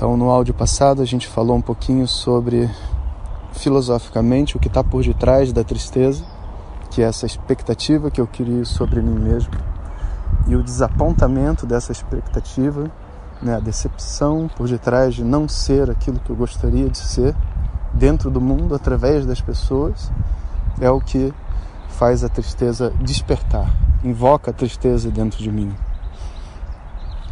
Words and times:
então, 0.00 0.16
no 0.16 0.30
áudio 0.30 0.54
passado, 0.54 1.02
a 1.02 1.04
gente 1.04 1.28
falou 1.28 1.54
um 1.54 1.60
pouquinho 1.60 2.08
sobre, 2.08 2.70
filosoficamente, 3.52 4.56
o 4.56 4.58
que 4.58 4.66
está 4.66 4.82
por 4.82 5.02
detrás 5.02 5.52
da 5.52 5.62
tristeza, 5.62 6.24
que 6.90 7.02
é 7.02 7.04
essa 7.04 7.26
expectativa 7.26 8.10
que 8.10 8.18
eu 8.18 8.26
queria 8.26 8.64
sobre 8.64 9.02
mim 9.02 9.18
mesmo, 9.20 9.52
e 10.48 10.56
o 10.56 10.62
desapontamento 10.62 11.66
dessa 11.66 11.92
expectativa, 11.92 12.90
né, 13.42 13.56
a 13.56 13.60
decepção 13.60 14.48
por 14.56 14.66
detrás 14.66 15.14
de 15.14 15.22
não 15.22 15.46
ser 15.46 15.90
aquilo 15.90 16.18
que 16.18 16.30
eu 16.30 16.36
gostaria 16.36 16.88
de 16.88 16.96
ser 16.96 17.36
dentro 17.92 18.30
do 18.30 18.40
mundo, 18.40 18.74
através 18.74 19.26
das 19.26 19.42
pessoas, 19.42 20.10
é 20.80 20.90
o 20.90 20.98
que 20.98 21.30
faz 21.90 22.24
a 22.24 22.28
tristeza 22.30 22.90
despertar, 23.02 23.70
invoca 24.02 24.50
a 24.50 24.54
tristeza 24.54 25.10
dentro 25.10 25.42
de 25.42 25.52
mim. 25.52 25.70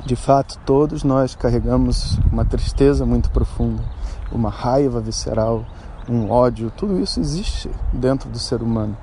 De 0.08 0.16
fato, 0.16 0.58
todos 0.64 1.04
nós 1.04 1.34
carregamos 1.34 2.18
uma 2.32 2.42
tristeza 2.42 3.04
muito 3.04 3.30
profunda, 3.30 3.82
uma 4.32 4.48
raiva 4.48 5.02
visceral, 5.02 5.66
um 6.08 6.30
ódio, 6.30 6.72
tudo 6.74 6.98
isso 6.98 7.20
existe 7.20 7.70
dentro 7.92 8.30
do 8.30 8.38
ser 8.38 8.62
humano. 8.62 8.96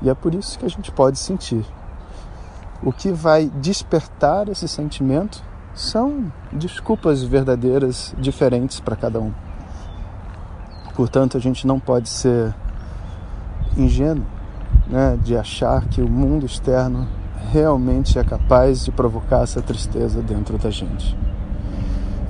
E 0.00 0.08
é 0.08 0.14
por 0.14 0.32
isso 0.32 0.56
que 0.56 0.64
a 0.64 0.68
gente 0.68 0.92
pode 0.92 1.18
sentir. 1.18 1.66
O 2.80 2.92
que 2.92 3.10
vai 3.10 3.50
despertar 3.56 4.48
esse 4.48 4.68
sentimento 4.68 5.42
são 5.74 6.32
desculpas 6.52 7.24
verdadeiras 7.24 8.14
diferentes 8.16 8.78
para 8.78 8.94
cada 8.94 9.18
um. 9.18 9.32
Portanto, 10.94 11.36
a 11.36 11.40
gente 11.40 11.66
não 11.66 11.80
pode 11.80 12.08
ser 12.08 12.54
ingênuo 13.76 14.24
né, 14.86 15.18
de 15.24 15.36
achar 15.36 15.88
que 15.88 16.00
o 16.00 16.08
mundo 16.08 16.46
externo 16.46 17.08
realmente 17.50 18.18
é 18.18 18.24
capaz 18.24 18.84
de 18.84 18.90
provocar 18.90 19.42
essa 19.42 19.60
tristeza 19.60 20.20
dentro 20.22 20.58
da 20.58 20.70
gente. 20.70 21.16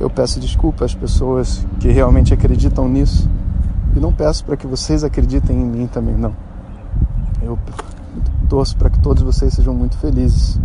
Eu 0.00 0.10
peço 0.10 0.40
desculpa 0.40 0.84
às 0.84 0.94
pessoas 0.94 1.66
que 1.78 1.88
realmente 1.88 2.34
acreditam 2.34 2.88
nisso 2.88 3.28
e 3.94 4.00
não 4.00 4.12
peço 4.12 4.44
para 4.44 4.56
que 4.56 4.66
vocês 4.66 5.04
acreditem 5.04 5.60
em 5.60 5.64
mim 5.64 5.86
também, 5.86 6.16
não. 6.16 6.34
Eu 7.42 7.58
torço 8.48 8.76
para 8.76 8.90
que 8.90 8.98
todos 9.00 9.22
vocês 9.22 9.54
sejam 9.54 9.74
muito 9.74 9.96
felizes 9.98 10.58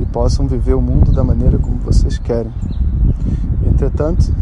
e 0.00 0.06
possam 0.06 0.46
viver 0.46 0.74
o 0.74 0.80
mundo 0.80 1.12
da 1.12 1.24
maneira 1.24 1.58
como 1.58 1.76
vocês 1.78 2.18
querem. 2.18 2.52
Entretanto, 3.66 4.32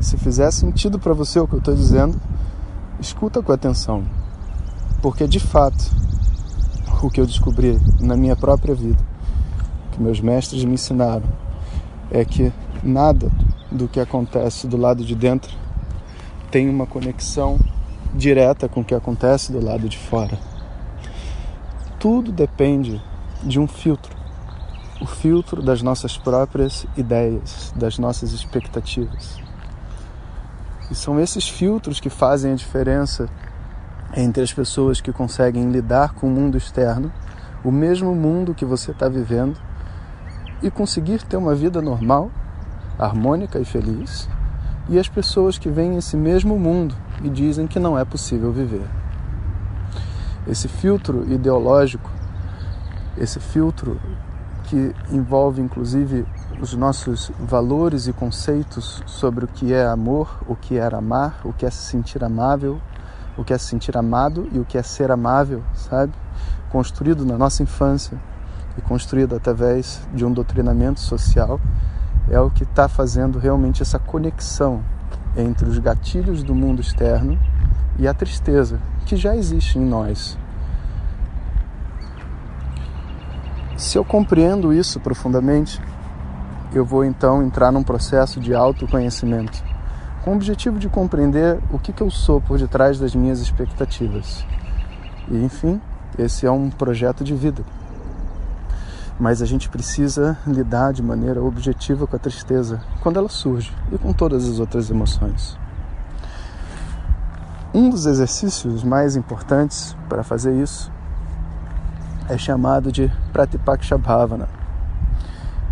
se 0.00 0.16
fizer 0.16 0.50
sentido 0.50 0.98
para 0.98 1.12
você 1.12 1.38
o 1.38 1.46
que 1.46 1.54
eu 1.54 1.58
estou 1.58 1.74
dizendo, 1.74 2.18
escuta 3.00 3.42
com 3.42 3.52
atenção, 3.52 4.02
porque 5.00 5.26
de 5.26 5.40
fato 5.40 5.84
o 7.06 7.10
que 7.10 7.20
eu 7.20 7.26
descobri 7.26 7.78
na 8.00 8.16
minha 8.16 8.34
própria 8.34 8.74
vida, 8.74 9.02
que 9.92 10.02
meus 10.02 10.20
mestres 10.20 10.64
me 10.64 10.74
ensinaram, 10.74 11.28
é 12.10 12.24
que 12.24 12.52
nada 12.82 13.30
do 13.70 13.86
que 13.86 14.00
acontece 14.00 14.66
do 14.66 14.76
lado 14.76 15.04
de 15.04 15.14
dentro 15.14 15.54
tem 16.50 16.68
uma 16.68 16.86
conexão 16.86 17.58
direta 18.14 18.68
com 18.68 18.80
o 18.80 18.84
que 18.84 18.94
acontece 18.94 19.52
do 19.52 19.64
lado 19.64 19.88
de 19.88 19.98
fora. 19.98 20.38
Tudo 21.98 22.32
depende 22.32 23.02
de 23.42 23.60
um 23.60 23.66
filtro. 23.66 24.16
O 25.00 25.06
filtro 25.06 25.62
das 25.62 25.82
nossas 25.82 26.16
próprias 26.16 26.86
ideias, 26.96 27.72
das 27.76 27.98
nossas 27.98 28.32
expectativas. 28.32 29.40
E 30.90 30.94
são 30.94 31.20
esses 31.20 31.48
filtros 31.48 32.00
que 32.00 32.08
fazem 32.08 32.52
a 32.52 32.56
diferença 32.56 33.28
entre 34.20 34.42
as 34.42 34.52
pessoas 34.52 35.00
que 35.00 35.12
conseguem 35.12 35.70
lidar 35.70 36.12
com 36.12 36.26
o 36.26 36.30
mundo 36.30 36.58
externo, 36.58 37.12
o 37.62 37.70
mesmo 37.70 38.16
mundo 38.16 38.52
que 38.52 38.64
você 38.64 38.90
está 38.90 39.08
vivendo, 39.08 39.56
e 40.60 40.68
conseguir 40.72 41.22
ter 41.22 41.36
uma 41.36 41.54
vida 41.54 41.80
normal, 41.80 42.28
harmônica 42.98 43.60
e 43.60 43.64
feliz, 43.64 44.28
e 44.88 44.98
as 44.98 45.08
pessoas 45.08 45.56
que 45.56 45.68
veem 45.68 45.96
esse 45.96 46.16
mesmo 46.16 46.58
mundo 46.58 46.96
e 47.22 47.28
dizem 47.28 47.68
que 47.68 47.78
não 47.78 47.96
é 47.96 48.04
possível 48.04 48.52
viver. 48.52 48.88
Esse 50.48 50.66
filtro 50.66 51.24
ideológico, 51.32 52.10
esse 53.16 53.38
filtro 53.38 54.00
que 54.64 54.92
envolve 55.12 55.62
inclusive 55.62 56.26
os 56.60 56.74
nossos 56.74 57.30
valores 57.38 58.08
e 58.08 58.12
conceitos 58.12 59.00
sobre 59.06 59.44
o 59.44 59.48
que 59.48 59.72
é 59.72 59.86
amor, 59.86 60.40
o 60.48 60.56
que 60.56 60.76
é 60.76 60.84
amar, 60.92 61.40
o 61.44 61.52
que 61.52 61.64
é 61.64 61.70
se 61.70 61.84
sentir 61.84 62.24
amável, 62.24 62.80
o 63.38 63.44
que 63.44 63.54
é 63.54 63.58
se 63.58 63.66
sentir 63.66 63.96
amado 63.96 64.48
e 64.52 64.58
o 64.58 64.64
que 64.64 64.76
é 64.76 64.82
ser 64.82 65.12
amável, 65.12 65.62
sabe? 65.72 66.12
Construído 66.70 67.24
na 67.24 67.38
nossa 67.38 67.62
infância 67.62 68.18
e 68.76 68.80
construído 68.80 69.36
através 69.36 70.06
de 70.12 70.24
um 70.24 70.32
doutrinamento 70.32 71.00
social, 71.00 71.60
é 72.28 72.38
o 72.40 72.50
que 72.50 72.64
está 72.64 72.88
fazendo 72.88 73.38
realmente 73.38 73.80
essa 73.80 73.98
conexão 73.98 74.82
entre 75.36 75.68
os 75.68 75.78
gatilhos 75.78 76.42
do 76.42 76.54
mundo 76.54 76.80
externo 76.80 77.38
e 77.96 78.08
a 78.08 78.12
tristeza 78.12 78.80
que 79.06 79.16
já 79.16 79.36
existe 79.36 79.78
em 79.78 79.84
nós. 79.84 80.36
Se 83.76 83.96
eu 83.96 84.04
compreendo 84.04 84.72
isso 84.72 84.98
profundamente, 84.98 85.80
eu 86.72 86.84
vou 86.84 87.04
então 87.04 87.42
entrar 87.42 87.70
num 87.70 87.84
processo 87.84 88.40
de 88.40 88.52
autoconhecimento 88.52 89.67
com 90.28 90.32
o 90.32 90.36
objetivo 90.36 90.78
de 90.78 90.90
compreender 90.90 91.58
o 91.70 91.78
que, 91.78 91.90
que 91.90 92.02
eu 92.02 92.10
sou 92.10 92.38
por 92.38 92.58
detrás 92.58 92.98
das 92.98 93.14
minhas 93.14 93.40
expectativas. 93.40 94.44
E 95.26 95.42
enfim, 95.42 95.80
esse 96.18 96.44
é 96.44 96.50
um 96.50 96.68
projeto 96.68 97.24
de 97.24 97.34
vida. 97.34 97.64
Mas 99.18 99.40
a 99.40 99.46
gente 99.46 99.70
precisa 99.70 100.36
lidar 100.46 100.92
de 100.92 101.02
maneira 101.02 101.42
objetiva 101.42 102.06
com 102.06 102.14
a 102.14 102.18
tristeza 102.18 102.78
quando 103.00 103.16
ela 103.16 103.30
surge 103.30 103.74
e 103.90 103.96
com 103.96 104.12
todas 104.12 104.46
as 104.46 104.58
outras 104.58 104.90
emoções. 104.90 105.58
Um 107.72 107.88
dos 107.88 108.04
exercícios 108.04 108.84
mais 108.84 109.16
importantes 109.16 109.96
para 110.10 110.22
fazer 110.22 110.52
isso 110.62 110.92
é 112.28 112.36
chamado 112.36 112.92
de 112.92 113.10
Pratipaksha 113.32 113.96
Bhavana, 113.96 114.46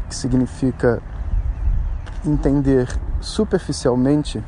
que 0.08 0.14
significa 0.14 1.02
entender 2.28 2.88
superficialmente 3.20 4.42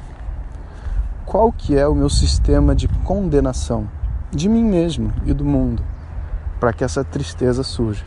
qual 1.25 1.53
que 1.53 1.77
é 1.77 1.87
o 1.87 1.95
meu 1.95 2.09
sistema 2.09 2.75
de 2.75 2.89
condenação 3.05 3.89
de 4.31 4.49
mim 4.49 4.65
mesmo 4.65 5.13
e 5.27 5.33
do 5.33 5.45
mundo 5.45 5.83
para 6.59 6.73
que 6.73 6.85
essa 6.85 7.05
tristeza 7.05 7.63
surja. 7.63 8.05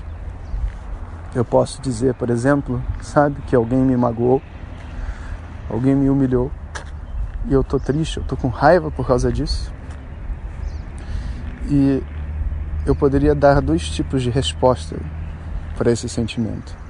Eu 1.33 1.45
posso 1.45 1.81
dizer, 1.81 2.13
por 2.15 2.29
exemplo, 2.29 2.81
sabe 3.01 3.41
que 3.47 3.55
alguém 3.55 3.79
me 3.79 3.95
magoou, 3.95 4.41
alguém 5.69 5.95
me 5.95 6.09
humilhou 6.09 6.51
e 7.47 7.53
eu 7.53 7.63
tô 7.63 7.79
triste, 7.79 8.17
eu 8.17 8.23
tô 8.23 8.35
com 8.35 8.49
raiva 8.49 8.91
por 8.91 9.07
causa 9.07 9.31
disso. 9.31 9.71
E 11.69 12.03
eu 12.85 12.95
poderia 12.95 13.33
dar 13.33 13.61
dois 13.61 13.89
tipos 13.89 14.21
de 14.21 14.29
resposta 14.29 14.97
para 15.77 15.91
esse 15.91 16.09
sentimento. 16.09 16.80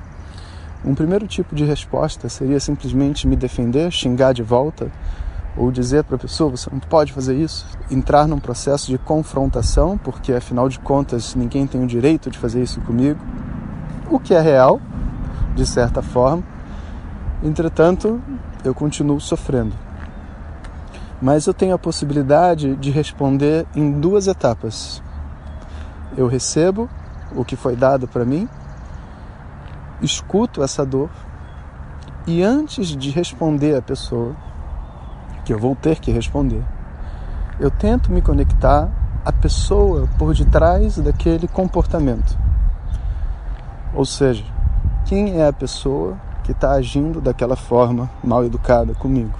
Um 0.83 0.95
primeiro 0.95 1.27
tipo 1.27 1.53
de 1.53 1.63
resposta 1.63 2.27
seria 2.27 2.59
simplesmente 2.59 3.27
me 3.27 3.35
defender, 3.35 3.91
xingar 3.91 4.33
de 4.33 4.41
volta, 4.41 4.91
ou 5.55 5.71
dizer 5.71 6.03
para 6.03 6.15
a 6.15 6.19
pessoa: 6.19 6.49
você 6.49 6.69
não 6.71 6.79
pode 6.79 7.13
fazer 7.13 7.35
isso, 7.35 7.67
entrar 7.89 8.27
num 8.27 8.39
processo 8.39 8.87
de 8.87 8.97
confrontação, 8.97 9.95
porque 9.97 10.33
afinal 10.33 10.67
de 10.67 10.79
contas 10.79 11.35
ninguém 11.35 11.67
tem 11.67 11.83
o 11.83 11.87
direito 11.87 12.31
de 12.31 12.37
fazer 12.39 12.63
isso 12.63 12.81
comigo, 12.81 13.19
o 14.09 14.19
que 14.19 14.33
é 14.33 14.41
real, 14.41 14.81
de 15.55 15.67
certa 15.67 16.01
forma. 16.01 16.43
Entretanto, 17.43 18.19
eu 18.63 18.73
continuo 18.73 19.21
sofrendo. 19.21 19.75
Mas 21.21 21.45
eu 21.45 21.53
tenho 21.53 21.75
a 21.75 21.79
possibilidade 21.79 22.75
de 22.77 22.89
responder 22.89 23.67
em 23.75 23.91
duas 23.99 24.25
etapas. 24.25 25.01
Eu 26.17 26.27
recebo 26.27 26.89
o 27.35 27.45
que 27.45 27.55
foi 27.55 27.75
dado 27.75 28.07
para 28.07 28.25
mim 28.25 28.49
escuto 30.01 30.63
essa 30.63 30.85
dor 30.85 31.09
e 32.27 32.43
antes 32.43 32.89
de 32.89 33.09
responder 33.09 33.75
a 33.75 33.81
pessoa 33.81 34.35
que 35.43 35.53
eu 35.53 35.59
vou 35.59 35.75
ter 35.75 35.99
que 35.99 36.11
responder. 36.11 36.63
Eu 37.59 37.69
tento 37.69 38.11
me 38.11 38.21
conectar 38.21 38.89
à 39.25 39.31
pessoa 39.31 40.07
por 40.17 40.33
detrás 40.33 40.97
daquele 40.97 41.47
comportamento. 41.47 42.37
Ou 43.93 44.05
seja, 44.05 44.43
quem 45.05 45.39
é 45.39 45.47
a 45.47 45.53
pessoa 45.53 46.17
que 46.43 46.51
está 46.51 46.71
agindo 46.71 47.19
daquela 47.19 47.55
forma 47.55 48.09
mal 48.23 48.43
educada 48.45 48.93
comigo? 48.93 49.37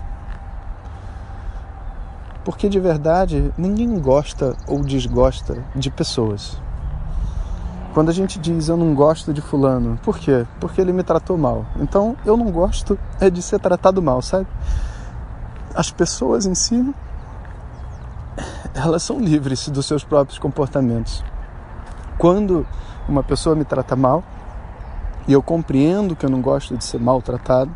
Porque 2.43 2.67
de 2.67 2.79
verdade 2.79 3.53
ninguém 3.57 3.99
gosta 3.99 4.55
ou 4.67 4.81
desgosta 4.81 5.63
de 5.75 5.89
pessoas. 5.91 6.59
Quando 7.93 8.09
a 8.09 8.13
gente 8.13 8.39
diz 8.39 8.69
eu 8.69 8.77
não 8.77 8.95
gosto 8.95 9.33
de 9.33 9.41
fulano, 9.41 9.99
por 10.01 10.17
quê? 10.17 10.45
Porque 10.59 10.79
ele 10.79 10.93
me 10.93 11.03
tratou 11.03 11.37
mal. 11.37 11.65
Então 11.77 12.15
eu 12.25 12.37
não 12.37 12.49
gosto 12.49 12.97
é 13.19 13.29
de 13.29 13.41
ser 13.41 13.59
tratado 13.59 14.01
mal, 14.01 14.21
sabe? 14.21 14.47
As 15.75 15.91
pessoas 15.91 16.45
em 16.45 16.55
si, 16.55 16.93
elas 18.73 19.03
são 19.03 19.19
livres 19.19 19.67
dos 19.67 19.85
seus 19.85 20.03
próprios 20.05 20.39
comportamentos. 20.39 21.23
Quando 22.17 22.65
uma 23.09 23.23
pessoa 23.23 23.55
me 23.55 23.65
trata 23.65 23.95
mal, 23.95 24.23
e 25.27 25.33
eu 25.33 25.41
compreendo 25.41 26.15
que 26.15 26.25
eu 26.25 26.29
não 26.29 26.41
gosto 26.41 26.77
de 26.77 26.83
ser 26.83 26.99
maltratado, 26.99 27.71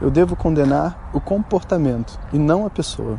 eu 0.00 0.10
devo 0.10 0.36
condenar 0.36 1.10
o 1.12 1.20
comportamento 1.20 2.18
e 2.32 2.38
não 2.38 2.64
a 2.64 2.70
pessoa. 2.70 3.18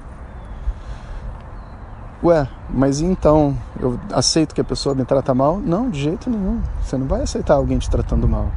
Ué, 2.24 2.48
mas 2.70 3.02
então 3.02 3.58
eu 3.80 4.00
aceito 4.14 4.54
que 4.54 4.62
a 4.62 4.64
pessoa 4.64 4.94
me 4.94 5.04
trata 5.04 5.34
mal? 5.34 5.58
Não, 5.58 5.90
de 5.90 6.00
jeito 6.02 6.30
nenhum. 6.30 6.62
Você 6.84 6.96
não 6.96 7.08
vai 7.08 7.24
aceitar 7.24 7.56
alguém 7.56 7.80
te 7.80 7.90
tratando 7.90 8.28
mal. 8.28 8.52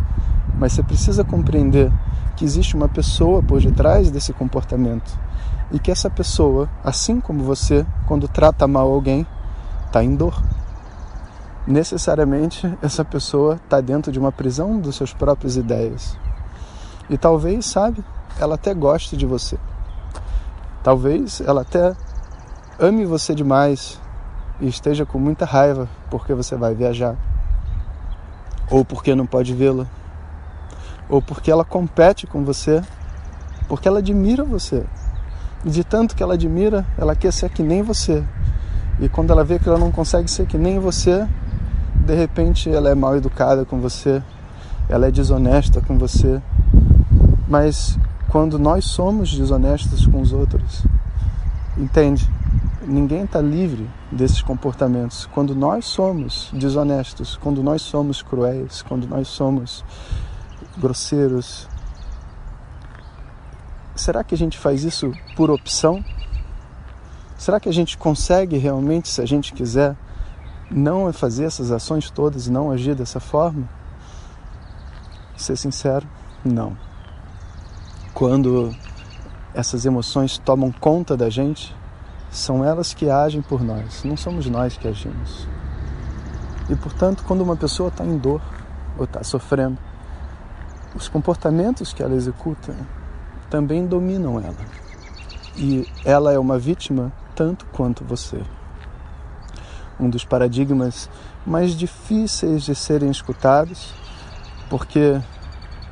Mas 0.59 0.75
você 0.75 0.83
precisa 0.83 1.25
compreender 1.25 1.91
que 2.37 2.45
existe 2.45 2.77
uma 2.77 2.91
pessoa 2.91 3.43
por 3.43 3.63
detrás 3.63 4.11
desse 4.11 4.35
comportamento 4.35 5.19
e 5.73 5.79
que 5.79 5.91
essa 5.91 6.11
pessoa, 6.11 6.69
assim 6.85 7.21
como 7.21 7.43
você, 7.43 7.87
quando 8.07 8.29
trata 8.29 8.69
mal 8.69 8.93
alguém, 8.93 9.27
está 9.87 10.05
em 10.05 10.15
dor. 10.15 10.43
Necessariamente 11.67 12.71
essa 12.83 13.03
pessoa 13.03 13.55
está 13.55 13.81
dentro 13.81 14.13
de 14.13 14.19
uma 14.19 14.31
prisão 14.31 14.79
dos 14.79 14.97
seus 14.97 15.15
próprias 15.15 15.57
ideias. 15.57 16.19
E 17.09 17.17
talvez, 17.17 17.65
sabe, 17.65 18.05
ela 18.39 18.57
até 18.57 18.75
goste 18.75 19.17
de 19.17 19.25
você. 19.25 19.57
Talvez 20.83 21.41
ela 21.41 21.63
até 21.63 21.95
ame 22.79 23.05
você 23.05 23.35
demais 23.35 24.01
e 24.61 24.69
esteja 24.69 25.05
com 25.05 25.19
muita 25.19 25.45
raiva 25.45 25.89
porque 26.11 26.35
você 26.35 26.57
vai 26.57 26.75
viajar, 26.75 27.17
ou 28.71 28.85
porque 28.85 29.15
não 29.15 29.27
pode 29.27 29.55
vê-la, 29.55 29.87
ou 31.09 31.21
porque 31.21 31.51
ela 31.51 31.65
compete 31.65 32.27
com 32.27 32.45
você, 32.45 32.83
porque 33.69 33.89
ela 33.89 33.99
admira 33.99 34.45
você. 34.45 34.85
E 35.65 35.71
de 35.71 35.83
tanto 35.83 36.15
que 36.15 36.23
ela 36.23 36.35
admira, 36.35 36.85
ela 36.99 37.15
quer 37.15 37.33
ser 37.33 37.49
que 37.51 37.63
nem 37.63 37.83
você. 37.83 38.23
E 39.01 39.09
quando 39.09 39.33
ela 39.33 39.45
vê 39.45 39.59
que 39.59 39.69
ela 39.69 39.79
não 39.79 39.91
consegue 39.91 40.31
ser 40.31 40.47
que 40.47 40.59
nem 40.59 40.79
você, 40.79 41.27
de 41.95 42.15
repente 42.15 42.71
ela 42.71 42.91
é 42.91 42.95
mal 42.95 43.17
educada 43.17 43.65
com 43.65 43.81
você, 43.81 44.23
ela 44.89 45.07
é 45.07 45.11
desonesta 45.11 45.81
com 45.81 45.97
você. 45.99 46.41
Mas 47.49 47.99
quando 48.29 48.59
nós 48.59 48.85
somos 48.85 49.33
desonestos 49.33 50.07
com 50.07 50.21
os 50.21 50.33
outros, 50.33 50.85
entende? 51.77 52.29
Ninguém 52.87 53.25
está 53.25 53.41
livre 53.41 53.89
desses 54.11 54.43
comportamentos. 54.43 55.27
Quando 55.27 55.55
nós 55.55 55.85
somos 55.85 56.51
desonestos, 56.53 57.37
quando 57.37 57.63
nós 57.63 57.83
somos 57.83 58.23
cruéis, 58.23 58.83
quando 58.83 59.07
nós 59.07 59.29
somos 59.29 59.85
grosseiros, 60.77 61.69
será 63.95 64.23
que 64.23 64.35
a 64.35 64.39
gente 64.39 64.59
faz 64.59 64.85
isso 64.85 65.13
por 65.37 65.51
opção? 65.51 66.05
Será 67.37 67.59
que 67.59 67.69
a 67.69 67.73
gente 67.73 67.99
consegue 67.99 68.57
realmente, 68.57 69.09
se 69.09 69.21
a 69.21 69.27
gente 69.27 69.53
quiser, 69.53 69.97
não 70.71 71.13
fazer 71.13 71.45
essas 71.45 71.71
ações 71.71 72.11
todas 72.11 72.47
e 72.47 72.53
não 72.53 72.71
agir 72.71 72.95
dessa 72.95 73.21
forma? 73.21 73.69
Ser 75.37 75.57
sincero, 75.57 76.07
não. 76.45 76.77
Quando 78.15 78.75
essas 79.53 79.85
emoções 79.85 80.39
tomam 80.39 80.73
conta 80.73 81.17
da 81.17 81.29
gente, 81.29 81.75
são 82.35 82.65
elas 82.65 82.93
que 82.93 83.09
agem 83.09 83.41
por 83.41 83.63
nós, 83.63 84.03
não 84.03 84.17
somos 84.17 84.47
nós 84.47 84.77
que 84.77 84.89
agimos. 84.89 85.47
E 86.69 86.75
portanto, 86.75 87.23
quando 87.25 87.43
uma 87.43 87.57
pessoa 87.57 87.91
está 87.91 88.05
em 88.05 88.19
dor 88.19 88.43
ou 88.99 89.05
está 89.05 89.23
sofrendo, 89.23 89.79
os 90.97 91.09
comportamentos 91.09 91.93
que 91.93 92.03
ela 92.03 92.15
executa 92.15 92.75
também 93.49 93.87
dominam 93.87 94.41
ela. 94.41 94.57
E 95.57 95.87
ela 96.05 96.33
é 96.33 96.39
uma 96.39 96.59
vítima 96.59 97.13
tanto 97.37 97.67
quanto 97.67 98.05
você. 98.05 98.43
Um 100.01 100.11
dos 100.11 100.25
paradigmas 100.25 101.09
mais 101.47 101.71
difíceis 101.77 102.65
de 102.65 102.75
serem 102.75 103.11
escutados, 103.11 103.95
porque 104.69 105.21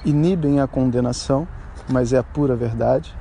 inibem 0.04 0.58
a 0.58 0.66
condenação, 0.66 1.46
mas 1.88 2.12
é 2.12 2.18
a 2.18 2.24
pura 2.24 2.56
verdade, 2.56 3.14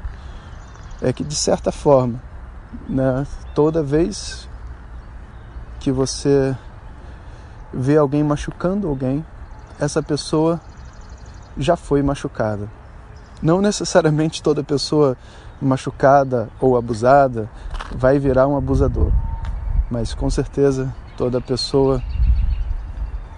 é 1.03 1.13
que 1.13 1.24
de 1.24 1.35
certa 1.35 1.71
forma 1.71 2.31
né? 2.88 3.25
Toda 3.53 3.83
vez 3.83 4.47
que 5.79 5.91
você 5.91 6.56
vê 7.73 7.97
alguém 7.97 8.23
machucando 8.23 8.88
alguém, 8.88 9.25
essa 9.79 10.03
pessoa 10.03 10.59
já 11.57 11.75
foi 11.75 12.01
machucada. 12.01 12.69
Não 13.41 13.62
necessariamente 13.62 14.44
toda 14.44 14.63
pessoa 14.63 15.18
machucada 15.62 16.50
ou 16.59 16.77
abusada 16.77 17.50
vai 17.95 18.19
virar 18.19 18.47
um 18.47 18.56
abusador, 18.56 19.12
mas 19.89 20.13
com 20.13 20.29
certeza 20.29 20.94
toda 21.17 21.41
pessoa 21.41 22.01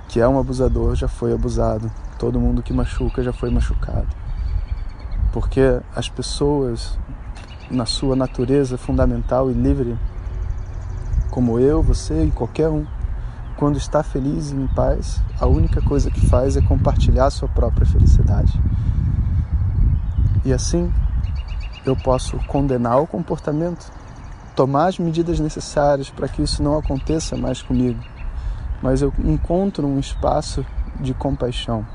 que 0.07 0.19
é 0.19 0.27
um 0.27 0.38
abusador 0.38 0.95
já 0.95 1.07
foi 1.07 1.33
abusado. 1.33 1.91
Todo 2.19 2.39
mundo 2.39 2.62
que 2.62 2.71
machuca 2.71 3.24
já 3.24 3.33
foi 3.33 3.50
machucado. 3.50 4.07
Porque 5.31 5.81
as 5.95 6.07
pessoas 6.07 6.97
na 7.69 7.86
sua 7.86 8.15
natureza 8.15 8.77
fundamental 8.77 9.50
e 9.50 9.54
livre, 9.54 9.98
como 11.31 11.60
eu, 11.60 11.81
você 11.81 12.25
e 12.25 12.31
qualquer 12.31 12.69
um, 12.69 12.86
quando 13.57 13.77
está 13.77 14.04
feliz 14.04 14.51
e 14.51 14.56
em 14.56 14.68
paz, 14.68 15.21
a 15.39 15.48
única 15.48 15.81
coisa 15.81 16.12
que 16.12 16.25
faz 16.27 16.57
é 16.57 16.62
compartilhar 16.62 17.30
sua 17.30 17.48
própria 17.48 17.86
felicidade. 17.86 18.60
E 20.45 20.51
assim, 20.51 20.92
eu 21.86 21.95
posso 21.95 22.38
condenar 22.48 23.01
o 23.01 23.07
comportamento, 23.07 23.91
tomar 24.55 24.88
as 24.88 25.00
medidas 25.00 25.39
necessárias 25.39 26.10
para 26.10 26.27
que 26.27 26.41
isso 26.41 26.62
não 26.62 26.77
aconteça 26.77 27.36
mais 27.38 27.62
comigo, 27.62 28.00
mas 28.82 29.01
eu 29.01 29.13
encontro 29.24 29.88
um 29.88 30.00
espaço 30.00 30.65
de 31.00 31.13
compaixão 31.13 31.86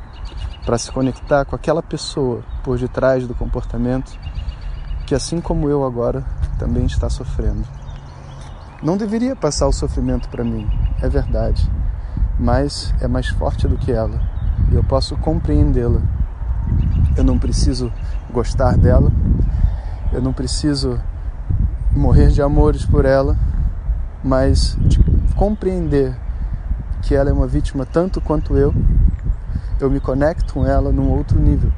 para 0.64 0.78
se 0.78 0.90
conectar 0.90 1.44
com 1.44 1.54
aquela 1.54 1.82
pessoa 1.82 2.42
por 2.62 2.78
detrás 2.78 3.26
do 3.26 3.34
comportamento 3.34 4.18
que 5.08 5.14
assim 5.14 5.40
como 5.40 5.70
eu 5.70 5.86
agora 5.86 6.22
também 6.58 6.84
está 6.84 7.08
sofrendo. 7.08 7.64
Não 8.82 8.94
deveria 8.94 9.34
passar 9.34 9.66
o 9.66 9.72
sofrimento 9.72 10.28
para 10.28 10.44
mim, 10.44 10.68
é 11.00 11.08
verdade, 11.08 11.66
mas 12.38 12.92
é 13.00 13.08
mais 13.08 13.26
forte 13.28 13.66
do 13.66 13.78
que 13.78 13.90
ela 13.90 14.20
e 14.70 14.74
eu 14.74 14.84
posso 14.84 15.16
compreendê-la. 15.16 16.02
Eu 17.16 17.24
não 17.24 17.38
preciso 17.38 17.90
gostar 18.30 18.76
dela, 18.76 19.10
eu 20.12 20.20
não 20.20 20.34
preciso 20.34 21.00
morrer 21.90 22.28
de 22.28 22.42
amores 22.42 22.84
por 22.84 23.06
ela, 23.06 23.34
mas 24.22 24.76
de 24.78 25.02
compreender 25.34 26.14
que 27.00 27.14
ela 27.14 27.30
é 27.30 27.32
uma 27.32 27.46
vítima 27.46 27.86
tanto 27.86 28.20
quanto 28.20 28.58
eu, 28.58 28.74
eu 29.80 29.90
me 29.90 30.00
conecto 30.00 30.52
com 30.52 30.66
ela 30.66 30.92
num 30.92 31.08
outro 31.08 31.40
nível. 31.40 31.72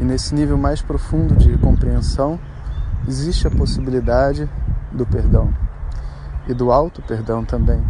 E 0.00 0.04
nesse 0.04 0.34
nível 0.34 0.56
mais 0.56 0.80
profundo 0.80 1.36
de 1.36 1.58
compreensão, 1.58 2.40
existe 3.06 3.46
a 3.46 3.50
possibilidade 3.50 4.48
do 4.90 5.04
perdão 5.04 5.52
e 6.48 6.54
do 6.54 6.72
auto 6.72 7.02
perdão 7.02 7.44
também, 7.44 7.84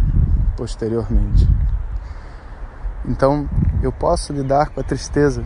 posteriormente. 0.56 1.48
Então, 3.06 3.48
eu 3.82 3.92
posso 3.92 4.32
lidar 4.32 4.70
com 4.70 4.80
a 4.80 4.82
tristeza 4.82 5.44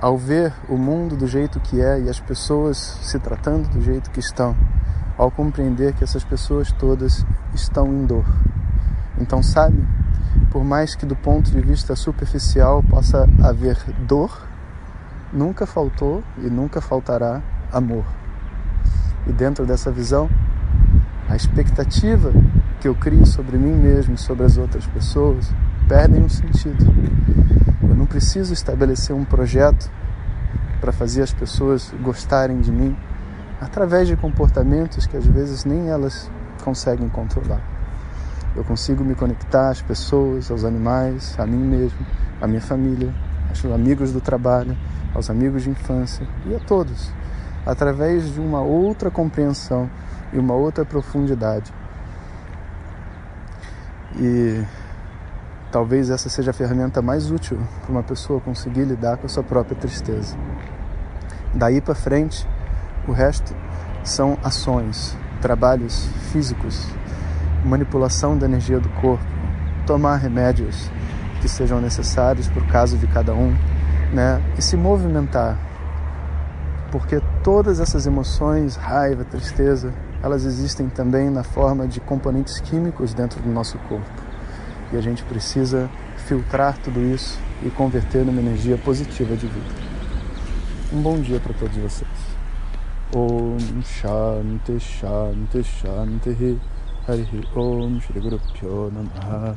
ao 0.00 0.18
ver 0.18 0.52
o 0.68 0.76
mundo 0.76 1.16
do 1.16 1.28
jeito 1.28 1.60
que 1.60 1.80
é 1.80 2.00
e 2.00 2.08
as 2.08 2.18
pessoas 2.18 2.76
se 3.02 3.18
tratando 3.20 3.68
do 3.68 3.80
jeito 3.80 4.10
que 4.10 4.18
estão, 4.18 4.56
ao 5.16 5.30
compreender 5.30 5.92
que 5.92 6.02
essas 6.02 6.24
pessoas 6.24 6.72
todas 6.72 7.24
estão 7.54 7.86
em 7.86 8.04
dor. 8.04 8.24
Então, 9.20 9.42
sabe, 9.42 9.86
por 10.50 10.64
mais 10.64 10.96
que 10.96 11.06
do 11.06 11.14
ponto 11.14 11.50
de 11.50 11.60
vista 11.60 11.94
superficial 11.94 12.82
possa 12.82 13.28
haver 13.44 13.76
dor, 14.08 14.51
nunca 15.32 15.66
faltou 15.66 16.22
e 16.38 16.50
nunca 16.50 16.80
faltará 16.80 17.42
amor. 17.72 18.04
E 19.26 19.32
dentro 19.32 19.64
dessa 19.64 19.90
visão, 19.90 20.28
a 21.28 21.36
expectativa 21.36 22.32
que 22.80 22.88
eu 22.88 22.94
crio 22.94 23.24
sobre 23.24 23.56
mim 23.56 23.72
mesmo 23.72 24.18
sobre 24.18 24.44
as 24.44 24.58
outras 24.58 24.86
pessoas 24.86 25.50
perdem 25.88 26.24
o 26.24 26.28
sentido. 26.28 26.84
Eu 27.82 27.94
não 27.94 28.06
preciso 28.06 28.52
estabelecer 28.52 29.14
um 29.14 29.24
projeto 29.24 29.90
para 30.80 30.92
fazer 30.92 31.22
as 31.22 31.32
pessoas 31.32 31.94
gostarem 32.02 32.60
de 32.60 32.72
mim 32.72 32.96
através 33.60 34.08
de 34.08 34.16
comportamentos 34.16 35.06
que 35.06 35.16
às 35.16 35.24
vezes 35.24 35.64
nem 35.64 35.88
elas 35.88 36.28
conseguem 36.64 37.08
controlar. 37.08 37.62
Eu 38.54 38.64
consigo 38.64 39.02
me 39.04 39.14
conectar 39.14 39.70
às 39.70 39.80
pessoas, 39.80 40.50
aos 40.50 40.64
animais, 40.64 41.34
a 41.38 41.46
mim 41.46 41.64
mesmo, 41.64 41.98
à 42.40 42.46
minha 42.46 42.60
família, 42.60 43.14
aos 43.52 43.72
amigos 43.72 44.12
do 44.12 44.20
trabalho, 44.20 44.76
aos 45.14 45.28
amigos 45.28 45.62
de 45.62 45.70
infância 45.70 46.26
e 46.46 46.54
a 46.54 46.58
todos, 46.58 47.12
através 47.66 48.32
de 48.32 48.40
uma 48.40 48.60
outra 48.60 49.10
compreensão 49.10 49.88
e 50.32 50.38
uma 50.38 50.54
outra 50.54 50.84
profundidade. 50.84 51.72
E 54.16 54.64
talvez 55.70 56.10
essa 56.10 56.28
seja 56.28 56.50
a 56.50 56.54
ferramenta 56.54 57.00
mais 57.00 57.30
útil 57.30 57.58
para 57.82 57.90
uma 57.90 58.02
pessoa 58.02 58.40
conseguir 58.40 58.84
lidar 58.84 59.16
com 59.16 59.26
a 59.26 59.28
sua 59.28 59.42
própria 59.42 59.76
tristeza. 59.76 60.36
Daí 61.54 61.80
para 61.80 61.94
frente, 61.94 62.46
o 63.06 63.12
resto 63.12 63.54
são 64.02 64.38
ações, 64.42 65.16
trabalhos 65.40 66.08
físicos, 66.32 66.88
manipulação 67.64 68.36
da 68.36 68.46
energia 68.46 68.80
do 68.80 68.88
corpo, 69.00 69.24
tomar 69.86 70.16
remédios 70.16 70.90
que 71.42 71.48
sejam 71.48 71.80
necessários 71.80 72.48
para 72.48 72.62
o 72.62 72.66
caso 72.68 72.96
de 72.96 73.06
cada 73.08 73.34
um, 73.34 73.52
né? 74.12 74.40
E 74.56 74.62
se 74.62 74.76
movimentar, 74.76 75.58
porque 76.92 77.20
todas 77.42 77.80
essas 77.80 78.06
emoções, 78.06 78.76
raiva, 78.76 79.24
tristeza, 79.24 79.92
elas 80.22 80.44
existem 80.44 80.88
também 80.88 81.28
na 81.28 81.42
forma 81.42 81.88
de 81.88 81.98
componentes 81.98 82.60
químicos 82.60 83.12
dentro 83.12 83.42
do 83.42 83.50
nosso 83.50 83.76
corpo. 83.88 84.22
E 84.92 84.96
a 84.96 85.00
gente 85.00 85.24
precisa 85.24 85.90
filtrar 86.28 86.78
tudo 86.78 87.00
isso 87.00 87.40
e 87.64 87.70
converter 87.70 88.24
numa 88.24 88.40
energia 88.40 88.78
positiva 88.78 89.34
de 89.34 89.48
vida. 89.48 89.74
Um 90.92 91.02
bom 91.02 91.18
dia 91.20 91.40
para 91.40 91.52
todos 91.54 91.76
vocês. 91.76 92.10
Om 93.14 93.82
Shanti 93.82 94.78
Shanti 94.78 95.64
Shanti 95.64 96.58
Harihi 97.06 97.44
Om 97.54 98.00
Shri 98.00 98.20
Guru 98.20 98.40
Pyo 98.54 98.90
Namaha 98.90 99.56